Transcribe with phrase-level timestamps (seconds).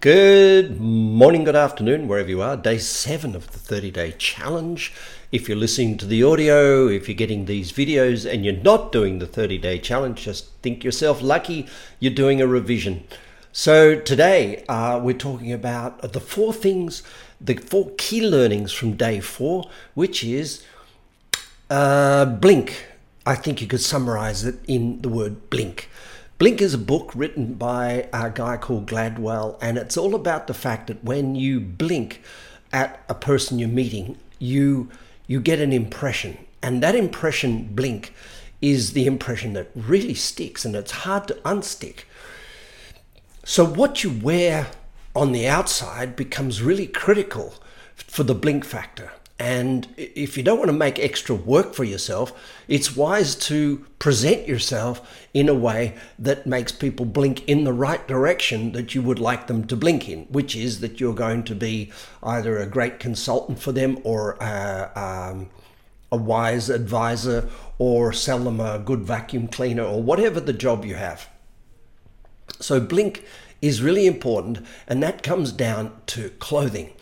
[0.00, 2.56] Good morning, good afternoon, wherever you are.
[2.56, 4.94] Day seven of the 30 day challenge.
[5.30, 9.18] If you're listening to the audio, if you're getting these videos and you're not doing
[9.18, 11.66] the 30 day challenge, just think yourself lucky
[11.98, 13.04] you're doing a revision.
[13.52, 17.02] So, today uh, we're talking about the four things,
[17.38, 20.64] the four key learnings from day four, which is
[21.68, 22.86] uh, blink.
[23.26, 25.90] I think you could summarize it in the word blink.
[26.40, 30.54] Blink is a book written by a guy called Gladwell, and it's all about the
[30.54, 32.22] fact that when you blink
[32.72, 34.88] at a person you're meeting, you
[35.26, 38.14] you get an impression, and that impression blink
[38.62, 42.04] is the impression that really sticks, and it's hard to unstick.
[43.44, 44.68] So what you wear
[45.14, 47.52] on the outside becomes really critical
[47.94, 49.12] for the blink factor.
[49.40, 52.38] And if you don't want to make extra work for yourself,
[52.68, 58.06] it's wise to present yourself in a way that makes people blink in the right
[58.06, 61.54] direction that you would like them to blink in, which is that you're going to
[61.54, 61.90] be
[62.22, 65.48] either a great consultant for them or a, um,
[66.12, 67.48] a wise advisor
[67.78, 71.30] or sell them a good vacuum cleaner or whatever the job you have.
[72.58, 73.24] So, blink
[73.62, 76.92] is really important, and that comes down to clothing.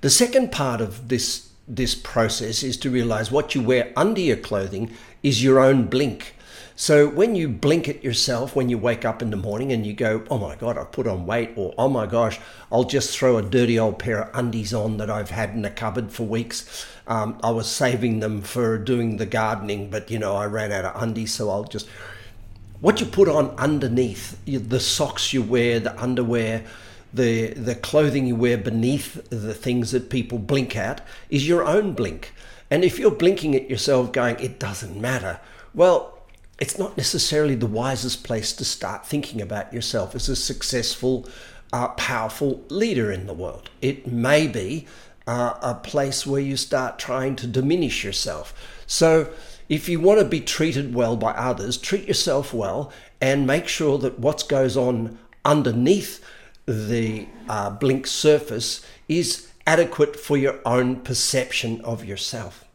[0.00, 4.36] The second part of this this process is to realize what you wear under your
[4.36, 4.90] clothing
[5.22, 6.34] is your own blink.
[6.80, 9.92] So when you blink at yourself when you wake up in the morning and you
[9.92, 12.38] go, oh my God, I've put on weight, or oh my gosh,
[12.70, 15.70] I'll just throw a dirty old pair of undies on that I've had in the
[15.70, 16.86] cupboard for weeks.
[17.08, 20.84] Um, I was saving them for doing the gardening, but you know, I ran out
[20.84, 21.88] of undies, so I'll just.
[22.80, 26.64] What you put on underneath, the socks you wear, the underwear,
[27.12, 31.92] the the clothing you wear beneath the things that people blink at is your own
[31.92, 32.32] blink.
[32.70, 35.40] And if you're blinking at yourself going, it doesn't matter,
[35.74, 36.18] well,
[36.58, 41.26] it's not necessarily the wisest place to start thinking about yourself as a successful,
[41.72, 43.70] uh, powerful leader in the world.
[43.80, 44.86] It may be
[45.26, 48.54] uh, a place where you start trying to diminish yourself.
[48.86, 49.32] So,
[49.68, 52.90] if you want to be treated well by others, treat yourself well
[53.20, 56.24] and make sure that what goes on underneath
[56.68, 62.66] the uh, blink surface is adequate for your own perception of yourself.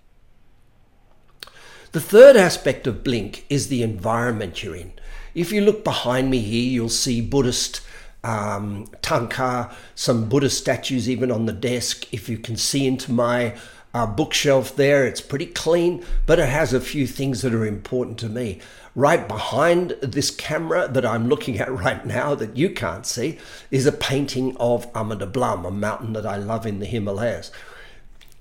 [1.92, 4.94] The third aspect of blink is the environment you're in.
[5.36, 7.82] If you look behind me here, you'll see Buddhist
[8.24, 12.12] um, thangka, some Buddhist statues even on the desk.
[12.12, 13.56] If you can see into my
[13.94, 18.18] uh, bookshelf there, it's pretty clean, but it has a few things that are important
[18.20, 18.60] to me.
[18.96, 23.38] Right behind this camera that I'm looking at right now that you can't see
[23.72, 27.52] is a painting of Ama Dablam, a mountain that I love in the Himalayas.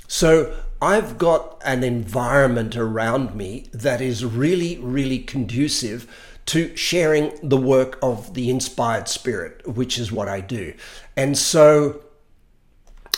[0.09, 6.07] So I've got an environment around me that is really, really conducive
[6.47, 10.75] to sharing the work of the inspired spirit, which is what I do.
[11.17, 12.03] And so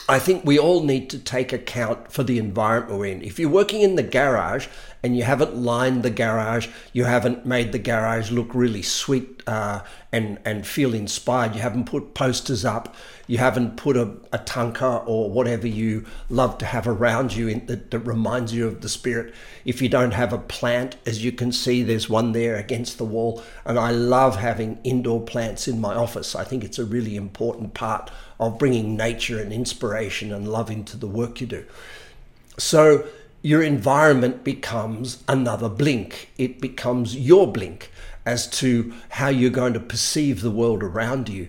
[0.09, 3.23] I think we all need to take account for the environment we're in.
[3.23, 4.67] If you're working in the garage
[5.05, 9.83] and you haven't lined the garage, you haven't made the garage look really sweet uh,
[10.11, 11.55] and and feel inspired.
[11.55, 12.97] You haven't put posters up.
[13.27, 17.67] You haven't put a, a thangka or whatever you love to have around you in,
[17.67, 19.35] that, that reminds you of the spirit.
[19.67, 23.05] If you don't have a plant, as you can see, there's one there against the
[23.05, 23.43] wall.
[23.67, 26.35] And I love having indoor plants in my office.
[26.35, 28.11] I think it's a really important part
[28.41, 31.65] of bringing nature and inspiration and love into the work you do.
[32.57, 33.07] So
[33.44, 36.31] your environment becomes another blink.
[36.38, 37.91] It becomes your blink
[38.25, 41.49] as to how you're going to perceive the world around you.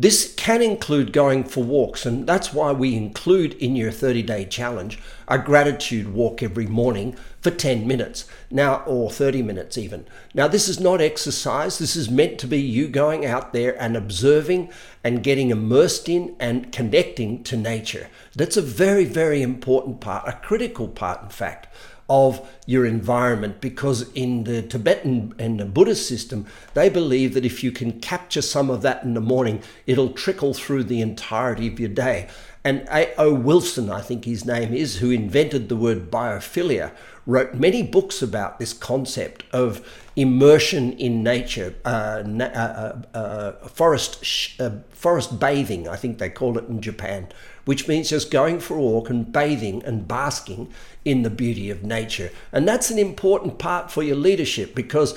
[0.00, 4.46] This can include going for walks, and that's why we include in your 30 day
[4.46, 4.98] challenge
[5.28, 10.06] a gratitude walk every morning for 10 minutes now, or 30 minutes even.
[10.32, 13.94] Now, this is not exercise, this is meant to be you going out there and
[13.94, 14.70] observing
[15.04, 18.08] and getting immersed in and connecting to nature.
[18.34, 21.68] That's a very, very important part, a critical part, in fact,
[22.10, 27.62] of your environment because in the Tibetan and the Buddhist system, they believe that if
[27.62, 31.78] you can capture some of that in the morning, it'll trickle through the entirety of
[31.78, 32.28] your day.
[32.64, 33.32] And E.O.
[33.32, 36.92] Wilson, I think his name is, who invented the word biophilia,
[37.26, 39.86] wrote many books about this concept of
[40.16, 46.28] immersion in nature, uh, uh, uh, uh, forest, sh- uh, forest bathing, I think they
[46.28, 47.28] call it in Japan,
[47.70, 50.68] which means just going for a walk and bathing and basking
[51.04, 52.28] in the beauty of nature.
[52.50, 55.16] And that's an important part for your leadership because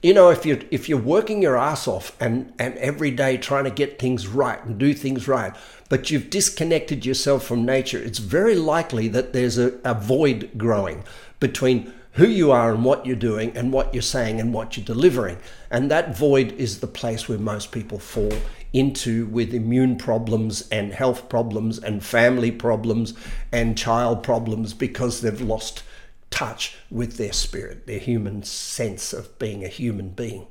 [0.00, 3.64] you know if you're if you're working your ass off and and every day trying
[3.64, 5.52] to get things right and do things right
[5.88, 11.02] but you've disconnected yourself from nature it's very likely that there's a, a void growing
[11.40, 14.84] between who you are and what you're doing and what you're saying and what you're
[14.84, 15.38] delivering.
[15.70, 18.32] And that void is the place where most people fall
[18.72, 23.14] into with immune problems and health problems and family problems
[23.50, 25.82] and child problems because they've lost
[26.30, 30.46] touch with their spirit, their human sense of being a human being.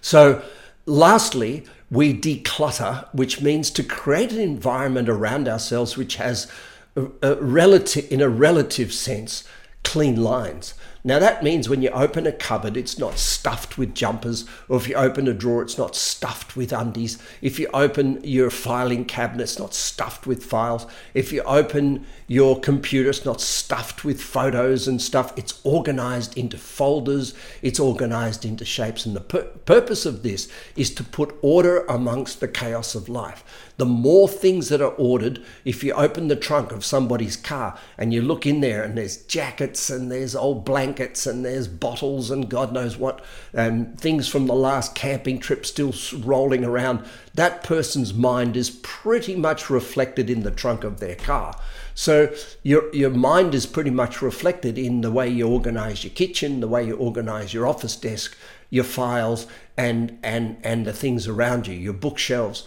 [0.00, 0.42] So,
[0.84, 6.50] lastly, we declutter, which means to create an environment around ourselves which has
[6.94, 9.44] a, a relative, in a relative sense,
[9.84, 10.74] clean lines.
[11.06, 14.88] Now, that means when you open a cupboard, it's not stuffed with jumpers, or if
[14.88, 17.16] you open a drawer, it's not stuffed with undies.
[17.40, 20.84] If you open your filing cabinet, it's not stuffed with files.
[21.14, 25.32] If you open your computer, it's not stuffed with photos and stuff.
[25.38, 29.06] It's organized into folders, it's organized into shapes.
[29.06, 33.44] And the pur- purpose of this is to put order amongst the chaos of life.
[33.76, 38.12] The more things that are ordered, if you open the trunk of somebody's car and
[38.12, 42.30] you look in there and there's jackets and there's old blankets blankets and there's bottles
[42.30, 43.22] and God knows what,
[43.52, 47.04] and things from the last camping trip still rolling around,
[47.34, 51.54] that person's mind is pretty much reflected in the trunk of their car.
[51.94, 56.60] So your, your mind is pretty much reflected in the way you organize your kitchen,
[56.60, 58.36] the way you organize your office desk,
[58.70, 59.46] your files,
[59.76, 62.64] and, and, and the things around you, your bookshelves.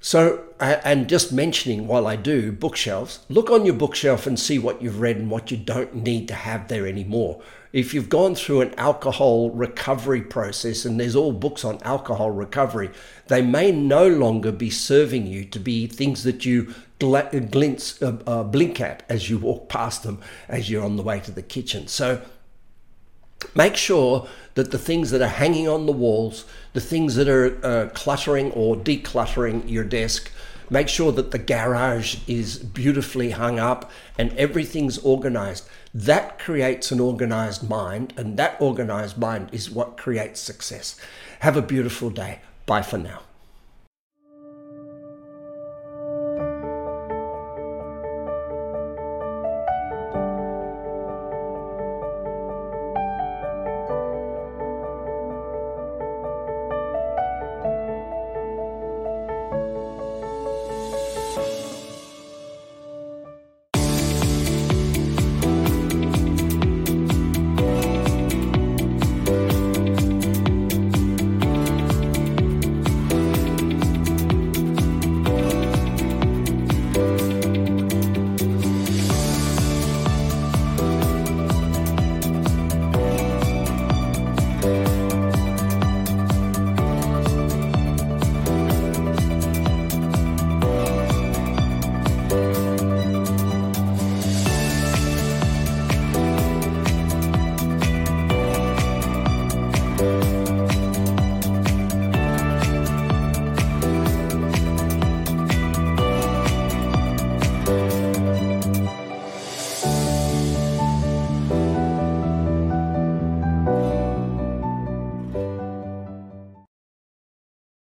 [0.00, 4.80] So, and just mentioning while I do bookshelves, look on your bookshelf and see what
[4.80, 7.42] you've read and what you don't need to have there anymore.
[7.72, 12.90] If you've gone through an alcohol recovery process and there's all books on alcohol recovery,
[13.26, 18.42] they may no longer be serving you to be things that you glints, uh, uh,
[18.44, 21.86] blink at as you walk past them as you're on the way to the kitchen.
[21.88, 22.22] So,
[23.54, 27.64] Make sure that the things that are hanging on the walls, the things that are
[27.64, 30.30] uh, cluttering or decluttering your desk,
[30.70, 35.68] make sure that the garage is beautifully hung up and everything's organized.
[35.94, 40.96] That creates an organized mind, and that organized mind is what creates success.
[41.40, 42.40] Have a beautiful day.
[42.66, 43.20] Bye for now.